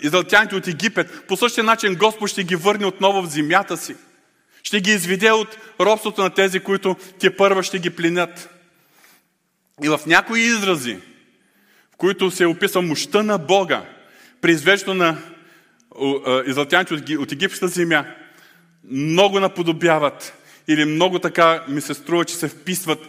[0.00, 3.96] израелтяните от Египет, по същия начин Господ ще ги върне отново в земята си.
[4.62, 8.50] Ще ги изведе от робството на тези, които те първа ще ги пленят.
[9.82, 10.98] И в някои изрази,
[11.94, 13.84] в които се описва мощта на Бога,
[14.40, 15.18] при извеждането на
[16.46, 18.04] израелтяните от египетската земя,
[18.90, 20.34] много наподобяват
[20.68, 23.00] или много така ми се струва, че се вписват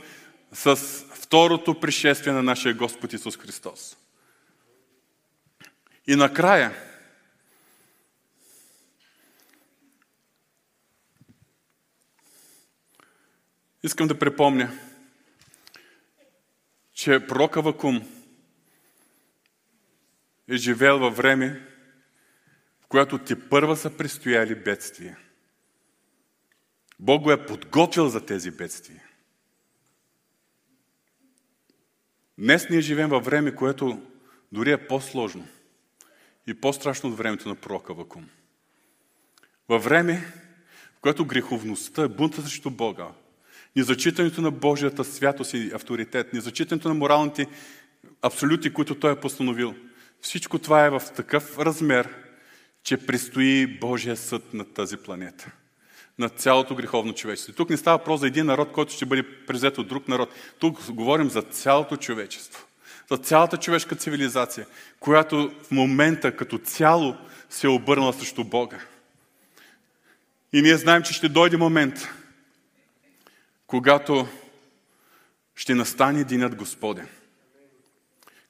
[0.53, 0.75] с
[1.13, 3.97] второто пришествие на нашия Господ Исус Христос.
[6.07, 6.73] И накрая,
[13.83, 14.79] искам да припомня,
[16.93, 18.07] че пророка Вакум
[20.49, 21.67] е живел във време,
[22.81, 25.17] в което ти първа са предстояли бедствия–
[26.99, 29.03] Бог го е подготвил за тези бедствия.
[32.37, 34.01] Днес ние живеем във време, което
[34.51, 35.47] дори е по-сложно
[36.47, 38.29] и по-страшно от времето на пророка Вакум.
[39.69, 40.33] Във време,
[40.97, 43.07] в което греховността, бунта срещу Бога,
[43.75, 47.47] незачитането на Божията святост и авторитет, незачитането на моралните
[48.21, 49.75] абсолюти, които Той е постановил,
[50.21, 52.15] всичко това е в такъв размер,
[52.83, 55.51] че предстои Божия съд на тази планета
[56.19, 57.53] на цялото греховно човечество.
[57.53, 60.29] Тук не става въпрос за един народ, който ще бъде презет от друг народ.
[60.59, 62.65] Тук говорим за цялото човечество.
[63.11, 64.67] За цялата човешка цивилизация,
[64.99, 67.15] която в момента като цяло
[67.49, 68.79] се е обърнала срещу Бога.
[70.53, 72.09] И ние знаем, че ще дойде момент,
[73.67, 74.27] когато
[75.55, 77.07] ще настане Денят Господен.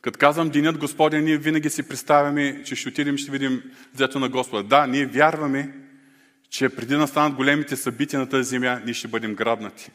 [0.02, 4.20] Като казвам Денят Господен, ние винаги си представяме, че ще отидем и ще видим взето
[4.20, 4.64] на Господа.
[4.64, 5.74] Да, ние вярваме,
[6.50, 9.92] че преди да станат големите събития на тази земя, ние ще бъдем грабнати.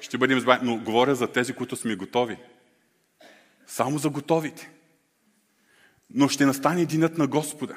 [0.00, 0.70] Ще бъдем избавени.
[0.70, 2.36] Но говоря за тези, които сме готови.
[3.66, 4.70] Само за готовите.
[6.14, 7.74] Но ще настане денят на Господа.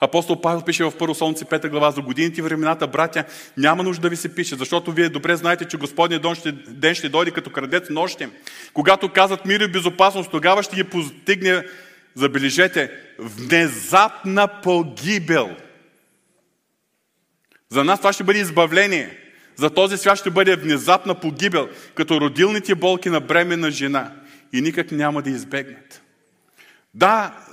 [0.00, 3.24] Апостол Павел пише в Първо Солнце 5 глава, за годините и времената, братя,
[3.56, 6.94] няма нужда да ви се пише, защото вие добре знаете, че Господният ден ще, ден
[6.94, 8.32] ще дойде като крадец нощем.
[8.72, 11.64] Когато казват мир и безопасност, тогава ще ги постигне,
[12.14, 15.56] забележете, внезапна погибел–
[17.70, 19.18] за нас това ще бъде избавление.
[19.56, 24.12] За този свят ще бъде внезапна погибел, като родилните болки на бременна жена.
[24.52, 26.02] И никак няма да избегнат.
[26.94, 27.44] Да,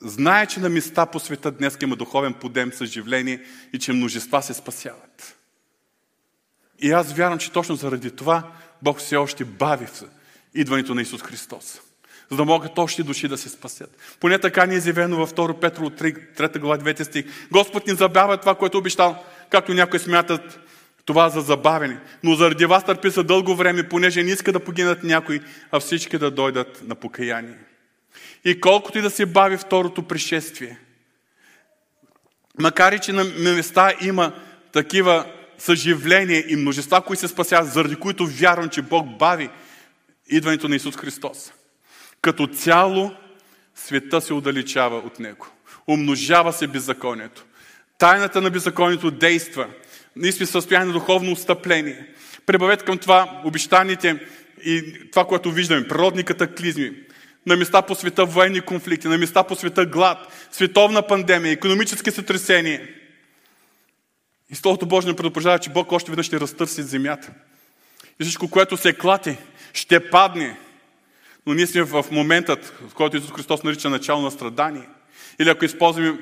[0.00, 3.42] знае, че на места по света днес има духовен подем, съживление
[3.72, 5.36] и че множества се спасяват.
[6.78, 10.02] И аз вярвам, че точно заради това Бог все още бави в
[10.54, 11.80] идването на Исус Христос.
[12.30, 13.96] За да могат още души да се спасят.
[14.20, 17.24] Поне така ни е изявено във 2 Петро 3, 3 глава 9 стих.
[17.50, 20.60] Господ ни забавя това, което е обещал, както някои смятат
[21.04, 22.00] това за забавене.
[22.22, 26.18] Но заради вас търпи за дълго време, понеже не иска да погинат някои, а всички
[26.18, 27.58] да дойдат на покаяние.
[28.44, 30.78] И колкото и да се бави второто пришествие,
[32.60, 34.32] макар и че на места има
[34.72, 35.26] такива
[35.58, 39.50] съживления и множества, които се спасяват, заради които вярвам, че Бог бави
[40.28, 41.52] идването на Исус Христос.
[42.24, 43.12] Като цяло
[43.74, 45.46] света се удалечава от Него.
[45.86, 47.44] Умножава се беззаконието.
[47.98, 49.66] Тайната на беззаконието действа.
[50.16, 52.06] Ние сме в състояние на духовно отстъпление.
[52.46, 54.26] Прибавете към това обещаните
[54.64, 56.92] и това, което виждаме, природни катаклизми,
[57.46, 62.88] на места по света военни конфликти, на места по света глад, световна пандемия, економически сътресения.
[64.50, 67.32] И Словото Божие ни предупреждава, че Бог още веднъж ще разтърси земята.
[68.20, 69.36] И всичко, което се клати,
[69.72, 70.56] ще падне.
[71.46, 74.88] Но ние сме в моментът, в който Исус Христос нарича начало на страдание.
[75.38, 76.18] Или ако използваме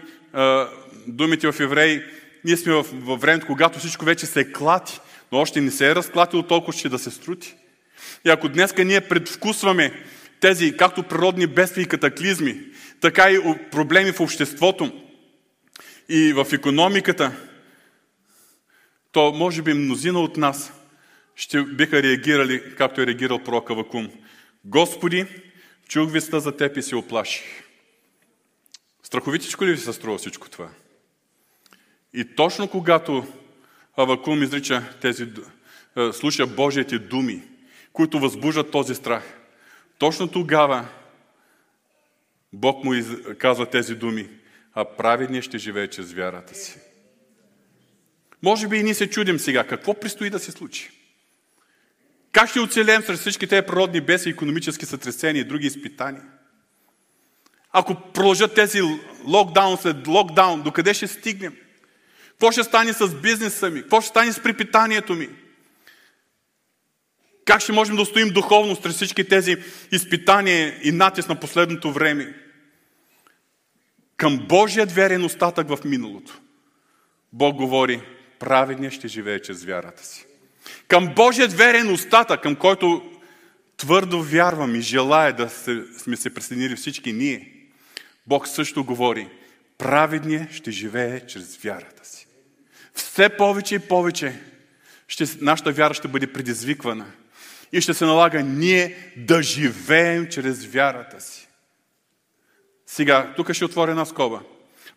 [1.07, 2.03] думите в Евреи,
[2.45, 5.01] ние сме в, в времето, когато всичко вече се клати,
[5.33, 7.55] но още не се е разклатило толкова, че да се струти.
[8.25, 9.93] И ако днеска ние предвкусваме
[10.41, 12.61] тези както природни бедствия и катаклизми,
[13.01, 15.03] така и проблеми в обществото
[16.09, 17.33] и в економиката,
[19.13, 20.73] то може би мнозина от нас
[21.37, 24.09] ще биха реагирали, както е реагирал пророка Вакум.
[24.65, 25.27] Господи,
[25.89, 27.45] чух веста за теб и се оплаших.
[29.03, 30.71] Страховитичко ли ви се струва всичко това?
[32.13, 33.27] И точно когато
[33.97, 35.29] Авакум изрича тези,
[36.13, 37.43] слуша Божиите думи,
[37.93, 39.39] които възбуждат този страх,
[39.99, 40.89] точно тогава
[42.53, 42.93] Бог му
[43.39, 44.29] казва тези думи,
[44.75, 46.79] а праведният ще живее чрез вярата си.
[48.43, 50.91] Може би и ние се чудим сега, какво предстои да се случи?
[52.33, 56.23] Как ще оцелем сред всички тези природни беси, економически сътресения и други изпитания?
[57.73, 58.81] Ако продължат тези
[59.25, 61.57] локдаун след локдаун, докъде ще стигнем?
[62.31, 63.83] Какво ще стане с бизнеса ми?
[63.83, 65.29] Какво ще стане с припитанието ми?
[67.45, 69.57] Как ще можем да устоим духовно сред всички тези
[69.93, 72.35] изпитания и натиск на последното време?
[74.17, 76.41] Към Божият верен остатък в миналото.
[77.33, 78.03] Бог говори,
[78.39, 80.27] праведният ще живее чрез вярата си.
[80.89, 83.03] Към Божият верен остатък, към който
[83.77, 85.51] твърдо вярвам и желая да
[85.99, 87.53] сме се присъединили всички ние,
[88.27, 89.29] Бог също говори,
[89.79, 92.27] праведният ще живее чрез вярата си.
[92.95, 94.41] Все повече и повече
[95.09, 97.07] ще, нашата вяра ще бъде предизвиквана
[97.73, 101.49] и ще се налага ние да живеем чрез вярата си.
[102.87, 104.41] Сега, тук ще отворя една скоба.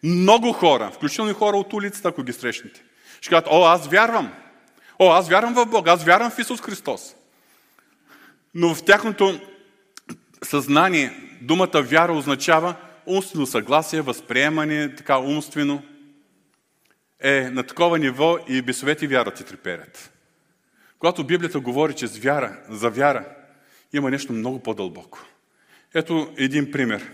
[0.03, 2.84] Много хора, включително и хора от улицата, ако ги срещнете,
[3.22, 4.34] ще кажат, о, аз вярвам.
[5.00, 7.16] О, аз вярвам в Бог, аз вярвам в Исус Христос.
[8.54, 9.39] Но в тяхното
[10.43, 12.76] съзнание думата вяра означава
[13.06, 15.84] умствено съгласие, възприемане, така умствено.
[17.20, 20.12] Е, на такова ниво и бесовете вярат и треперят.
[21.00, 23.26] Когато Библията говори, че с вяра, за вяра
[23.93, 25.20] има нещо много по-дълбоко.
[25.93, 27.12] Ето един пример.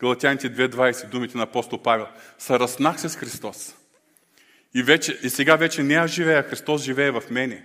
[0.00, 2.06] Галатяните 2.20, думите на апостол Павел.
[2.38, 3.74] Съраснах се с Христос.
[4.74, 7.64] И, вече, и сега вече не аз живея, Христос живее в мене.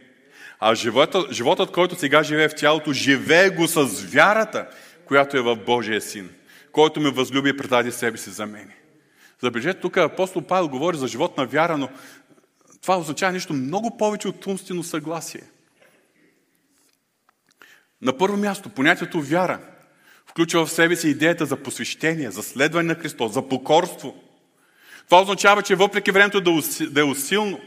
[0.60, 4.68] А животът, животът, който сега живее в тялото, живее го с вярата,
[5.06, 6.30] която е в Божия Син,
[6.72, 8.76] който ме възлюби и предаде себе си за мене.
[9.42, 11.90] Забележете, тук апостол Павел говори за живот на вяра, но
[12.82, 15.44] това означава нещо много повече от умствено съгласие.
[18.02, 19.60] На първо място, понятието вяра
[20.26, 24.16] включва в себе си идеята за посвещение, за следване на Христос, за покорство.
[25.06, 26.42] Това означава, че въпреки времето
[26.82, 27.60] да е усилно,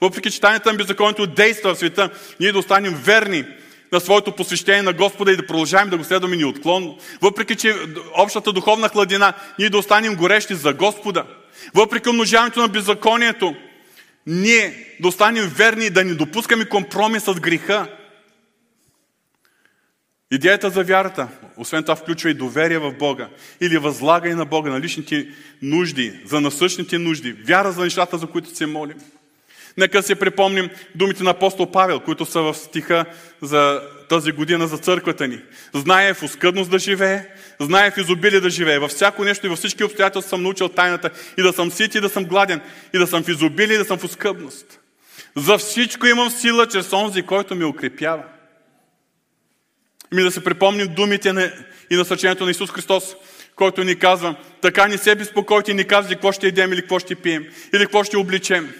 [0.00, 2.10] въпреки че тайната на беззаконието действа в света,
[2.40, 3.44] ние да останем верни
[3.92, 6.98] на своето посвещение на Господа и да продължаваме да го следваме неотклонно.
[7.22, 7.74] Въпреки, че
[8.16, 11.24] общата духовна хладина, ние да останем горещи за Господа.
[11.74, 13.54] Въпреки умножаването на беззаконието,
[14.26, 17.86] ние да останем верни и да не допускаме компромис с греха.
[20.30, 23.28] Идеята за вярата, освен това, включва и доверие в Бога
[23.60, 25.28] или възлагане на Бога на личните
[25.62, 28.96] нужди, за насъщните нужди, вяра за нещата, за които се молим.
[29.76, 33.04] Нека си припомним думите на апостол Павел, които са в стиха
[33.42, 35.38] за тази година за църквата ни.
[35.74, 37.26] Знае в оскъдност да живее,
[37.60, 38.78] знае в изобилие да живее.
[38.78, 42.00] Във всяко нещо и във всички обстоятелства съм научил тайната и да съм сит и
[42.00, 42.60] да съм гладен,
[42.94, 44.80] и да съм в изобилие и да съм в оскъдност.
[45.36, 48.22] За всичко имам сила чрез онзи, който ми укрепява.
[50.14, 51.52] Ми да се припомним думите на,
[51.90, 53.16] и насъчението на Исус Христос,
[53.56, 56.98] който ни казва, така не се безпокойте и ни казвате какво ще едем или какво
[56.98, 58.74] ще пием, или какво ще обличем.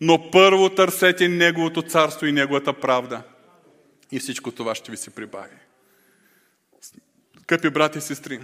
[0.00, 3.22] Но първо търсете Неговото царство и Неговата правда.
[4.12, 5.56] И всичко това ще ви се прибави.
[7.42, 8.40] Скъпи брати и сестри,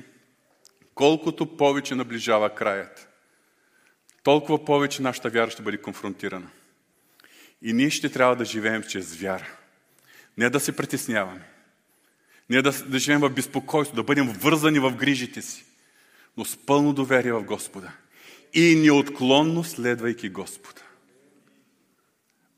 [0.95, 3.09] колкото повече наближава краят,
[4.23, 6.51] толкова повече нашата вяра ще бъде конфронтирана.
[7.63, 9.47] И ние ще трябва да живеем чрез вяра.
[10.37, 11.49] Не да се притесняваме.
[12.51, 15.65] Не да, да живеем в безпокойство, да бъдем вързани в грижите си,
[16.37, 17.93] но с пълно доверие в Господа.
[18.55, 20.81] И неотклонно следвайки Господа.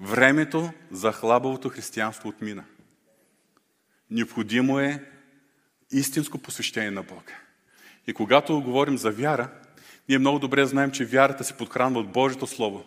[0.00, 2.64] Времето за хлабавото християнство отмина.
[4.10, 5.04] Необходимо е
[5.90, 7.34] истинско посвещение на Бога.
[8.06, 9.50] И когато говорим за вяра,
[10.08, 12.84] ние много добре знаем, че вярата се подхранва от Божието Слово.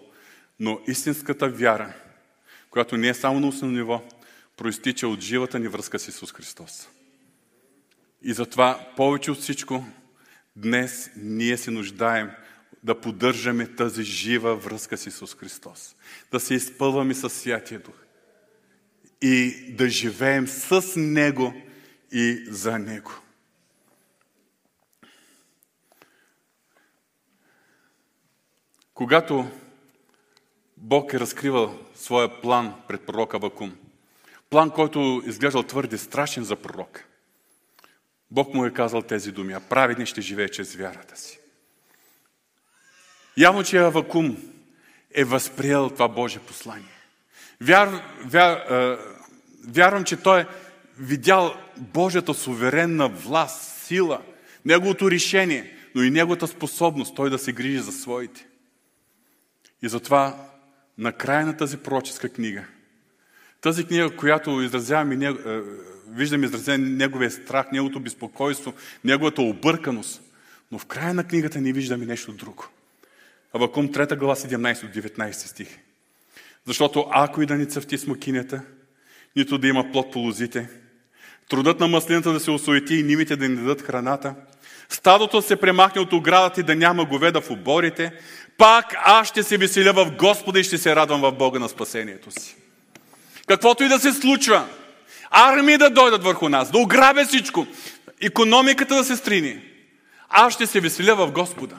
[0.59, 1.93] Но истинската вяра,
[2.69, 4.03] която не е само на устно ниво,
[4.61, 6.89] проистича от живата ни връзка с Исус Христос.
[8.21, 9.85] И затова повече от всичко
[10.55, 12.31] днес ние се нуждаем
[12.83, 15.95] да поддържаме тази жива връзка с Исус Христос.
[16.31, 17.93] Да се изпълваме със Святия Дух.
[19.21, 21.53] И да живеем с Него
[22.11, 23.11] и за Него.
[28.93, 29.51] Когато
[30.77, 33.80] Бог е разкривал своя план пред пророка Вакум,
[34.51, 37.03] план, който изглеждал твърде страшен за пророк,
[38.31, 41.39] Бог му е казал тези думи, а праведни ще живее чрез вярата си.
[43.37, 44.37] Явно, че Авакум
[45.11, 46.97] е възприел това Божие послание.
[47.61, 48.63] Вяр, вяр,
[49.67, 50.45] вярвам, че той е
[50.97, 54.21] видял Божията суверенна власт, сила,
[54.65, 58.47] неговото решение, но и неговата способност той да се грижи за своите.
[59.81, 60.49] И затова
[60.97, 62.65] на края на тази пророческа книга,
[63.61, 65.33] тази книга, която изразяваме,
[66.09, 70.21] виждаме изразен неговия страх, неговото безпокойство, неговата обърканост,
[70.71, 72.67] но в края на книгата не виждаме нещо друго–
[73.53, 75.79] Авакум 3 глава 17 от 19 стих.
[76.65, 78.61] Защото ако и да ни цъфти смокинята,
[79.35, 80.69] нито да има плод по лозите,
[81.49, 84.35] трудът на маслината да се осуети и нимите да ни дадат храната,
[84.89, 88.13] стадото се премахне от оградата и да няма говеда в оборите,
[88.57, 92.31] пак аз ще се веселя в Господа и ще се радвам в Бога на спасението
[92.31, 92.55] си.
[93.51, 94.67] Каквото и да се случва,
[95.29, 97.67] армии да дойдат върху нас, да ограбя всичко,
[98.21, 99.61] економиката да се стрини,
[100.29, 101.75] аз ще се веселя в Господа.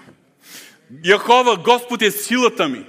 [1.04, 2.84] Яхова, Господ е силата ми.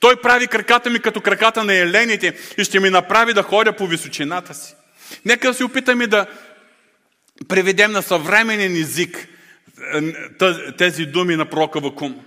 [0.00, 3.86] Той прави краката ми като краката на елените и ще ми направи да ходя по
[3.86, 4.74] височината си.
[5.24, 6.26] Нека да се опитаме да
[7.48, 9.28] преведем на съвременен език
[9.94, 12.20] е, тези думи на пророка Вакум.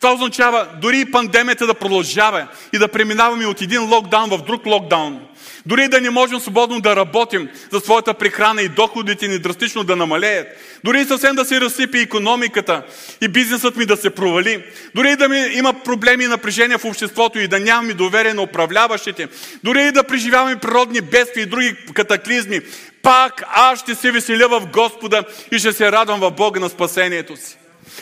[0.00, 4.66] Това означава дори и пандемията да продължава и да преминаваме от един локдаун в друг
[4.66, 5.20] локдаун.
[5.66, 9.96] Дори да не можем свободно да работим за своята прехрана и доходите ни драстично да
[9.96, 10.46] намалеят.
[10.84, 12.82] Дори съвсем да се разсипи економиката
[13.20, 14.64] и бизнесът ми да се провали.
[14.94, 19.28] Дори да ми има проблеми и напрежения в обществото и да нямаме доверие на управляващите.
[19.64, 22.60] Дори и да преживяваме природни бедствия и други катаклизми.
[23.02, 27.36] Пак аз ще се веселя в Господа и ще се радвам в Бога на спасението
[27.36, 27.56] си.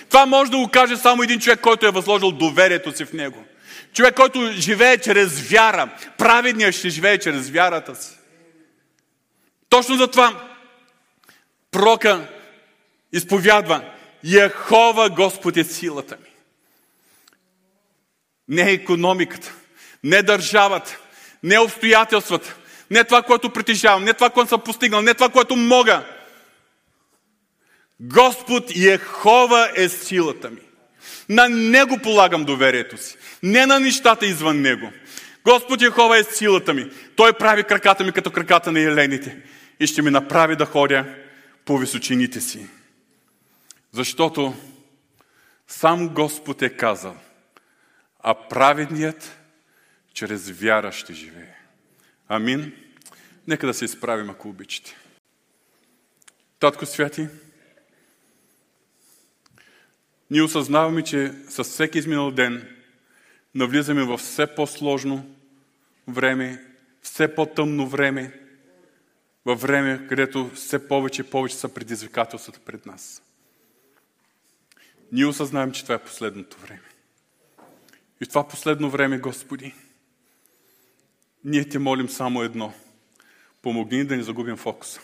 [0.08, 3.44] Това може да го каже само един човек, който е възложил доверието си в Него.
[3.92, 5.88] Човек, който живее чрез вяра.
[6.18, 8.10] Праведният ще живее чрез вярата си.
[9.68, 10.48] Точно за това
[11.70, 12.28] прока
[13.12, 13.84] изповядва
[14.24, 16.28] Яхова Господ е силата ми.
[18.48, 19.52] Не економиката,
[20.04, 20.98] не държавата,
[21.42, 22.56] не обстоятелствата,
[22.90, 26.04] не това, което притежавам, не това, което съм постигнал, не това, което мога.
[28.02, 30.60] Господ Яхова е силата ми.
[31.28, 33.16] На Него полагам доверието си.
[33.42, 34.92] Не на нещата извън Него.
[35.44, 36.90] Господ Яхова е силата ми.
[37.16, 39.42] Той прави краката ми като краката на елените.
[39.80, 41.04] И ще ми направи да ходя
[41.64, 42.66] по височините си.
[43.92, 44.54] Защото
[45.68, 47.16] сам Господ е казал,
[48.20, 49.38] а праведният
[50.14, 51.54] чрез вяра ще живее.
[52.28, 52.72] Амин.
[53.48, 54.96] Нека да се изправим, ако обичате.
[56.58, 57.28] Татко Святи,
[60.32, 62.68] ние осъзнаваме, че с всеки изминал ден
[63.54, 65.26] навлизаме в все по-сложно
[66.08, 66.64] време,
[67.02, 68.40] все по-тъмно време,
[69.44, 73.22] във време, където все повече и повече са предизвикателствата пред нас.
[75.12, 76.88] Ние осъзнаем, че това е последното време.
[78.20, 79.74] И в това последно време, Господи,
[81.44, 82.74] ние те молим само едно.
[83.62, 85.00] Помогни ни да ни загубим фокуса.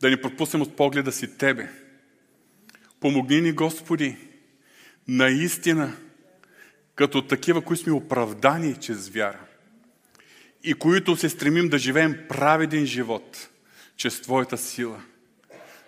[0.00, 1.68] Да ни пропуснем от погледа си Тебе–
[3.00, 4.16] Помогни ни, Господи,
[5.08, 5.96] наистина,
[6.94, 9.40] като такива, които сме оправдани чрез вяра
[10.64, 13.48] и които се стремим да живеем праведен живот
[13.96, 15.02] чрез Твоята сила,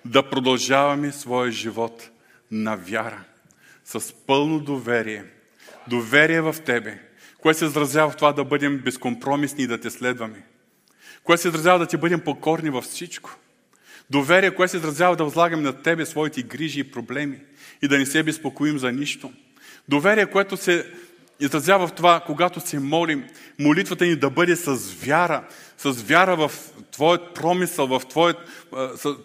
[0.05, 2.11] да продължаваме своя живот
[2.51, 3.25] на вяра,
[3.85, 5.25] с пълно доверие,
[5.89, 6.99] доверие в Тебе,
[7.39, 10.43] което се изразява в това да бъдем безкомпромисни и да Те следваме,
[11.25, 13.39] което се изразява да Ти бъдем покорни във всичко,
[14.13, 17.39] Доверие, което се изразява да възлагаме на Тебе своите грижи и проблеми
[17.83, 19.33] и да не се безпокоим за нищо.
[19.89, 20.87] Доверие, което се
[21.41, 23.25] изразява в това, когато се молим,
[23.59, 25.45] молитвата ни да бъде с вяра,
[25.79, 26.53] с вяра в
[26.91, 28.37] Твоят промисъл, в Твоят,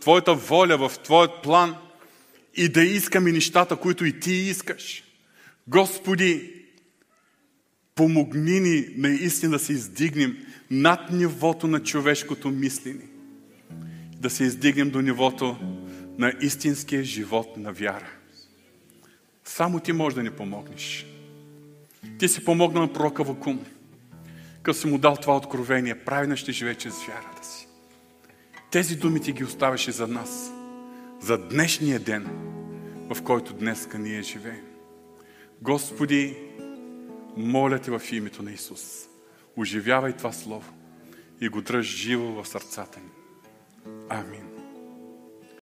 [0.02, 1.76] Твоята воля, в Твоят план
[2.56, 5.04] и да искаме нещата, които и Ти искаш.
[5.68, 6.54] Господи,
[7.96, 10.38] помогни ни наистина да се издигнем
[10.72, 13.17] над нивото на човешкото мислене
[14.20, 15.58] да се издигнем до нивото
[16.18, 18.10] на истинския живот на вяра.
[19.44, 21.06] Само ти можеш да ни помогнеш.
[22.20, 23.66] Ти си помогнал на пророка Вакум,
[24.64, 25.96] като си му дал това откровение.
[25.96, 27.68] Правилно ще живее чрез вярата си.
[28.72, 30.52] Тези думи ти ги оставяше за нас,
[31.22, 32.28] за днешния ден,
[33.10, 34.66] в който днеска ние живеем.
[35.62, 36.38] Господи,
[37.38, 39.10] моля те в името на Исус,
[39.58, 40.74] оживявай това Слово
[41.42, 43.17] и го дръж живо в сърцата ни.
[44.10, 44.47] Амин.